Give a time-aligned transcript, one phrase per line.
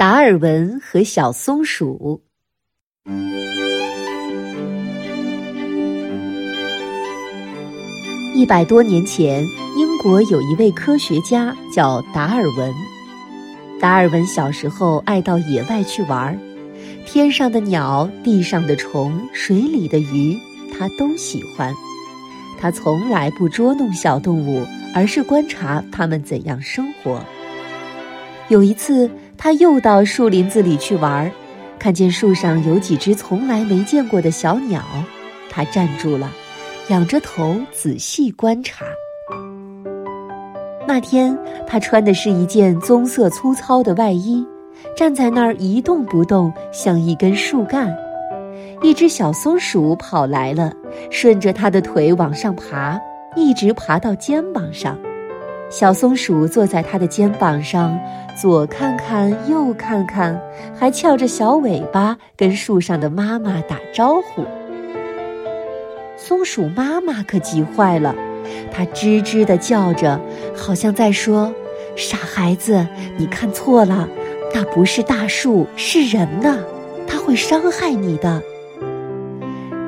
[0.00, 2.22] 达尔文和小松鼠。
[8.34, 9.44] 一百多年前，
[9.76, 12.72] 英国有一位科学家叫达尔文。
[13.78, 16.40] 达尔文小时候爱到野外去玩，
[17.04, 20.34] 天上的鸟、地上的虫、水里的鱼，
[20.72, 21.74] 他都喜欢。
[22.58, 24.64] 他从来不捉弄小动物，
[24.94, 27.22] 而是观察它们怎样生活。
[28.48, 29.08] 有一次，
[29.42, 31.32] 他又到树林子里去玩，
[31.78, 34.82] 看见树上有几只从来没见过的小鸟，
[35.48, 36.30] 他站住了，
[36.88, 38.84] 仰着头仔细观察。
[40.86, 41.34] 那天，
[41.66, 44.46] 他穿的是一件棕色粗糙的外衣，
[44.94, 47.96] 站在那儿一动不动，像一根树干。
[48.82, 50.70] 一只小松鼠跑来了，
[51.10, 53.00] 顺着他的腿往上爬，
[53.34, 54.98] 一直爬到肩膀上。
[55.70, 57.96] 小松鼠坐在它的肩膀上，
[58.36, 60.38] 左看看，右看看，
[60.76, 64.44] 还翘着小尾巴跟树上的妈妈打招呼。
[66.16, 68.12] 松鼠妈妈可急坏了，
[68.72, 70.20] 它吱吱地叫着，
[70.56, 71.54] 好像在说
[71.94, 72.84] ：“傻孩子，
[73.16, 74.08] 你看错了，
[74.52, 76.58] 那不是大树，是人呢，
[77.06, 78.42] 它会伤害你的。”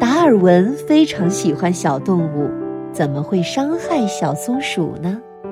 [0.00, 2.50] 达尔文非常喜欢小动物，
[2.92, 5.20] 怎么会伤害小松鼠呢？